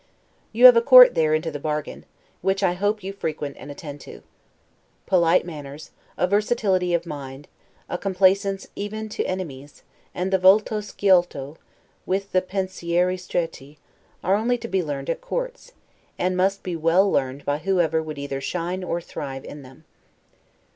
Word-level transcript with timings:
You 0.51 0.65
have 0.65 0.75
a 0.75 0.81
court 0.81 1.13
there 1.13 1.35
into 1.35 1.51
the 1.51 1.59
bargain, 1.59 2.05
which, 2.41 2.63
I 2.63 2.73
hope, 2.73 3.03
you 3.03 3.13
frequent 3.13 3.55
and 3.59 3.69
attend 3.69 4.01
to. 4.01 4.23
Polite 5.05 5.45
manners, 5.45 5.91
a 6.17 6.25
versatility 6.25 6.95
of 6.95 7.05
mind, 7.05 7.47
a 7.87 7.99
complaisance 7.99 8.65
even 8.75 9.09
to 9.09 9.23
enemies, 9.25 9.83
and 10.15 10.33
the 10.33 10.39
'volto 10.39 10.79
sciolto', 10.81 11.57
with 12.07 12.31
the 12.31 12.41
'pensieri 12.41 13.15
stretti', 13.15 13.77
are 14.23 14.33
only 14.33 14.57
to 14.57 14.67
be 14.67 14.81
learned 14.81 15.11
at 15.11 15.21
courts, 15.21 15.73
and 16.17 16.35
must 16.35 16.63
be 16.63 16.75
well 16.75 17.07
learned 17.11 17.45
by 17.45 17.59
whoever 17.59 18.01
would 18.01 18.17
either 18.17 18.41
shine 18.41 18.83
or 18.83 19.01
thrive 19.01 19.45
in 19.45 19.61
them. 19.61 19.85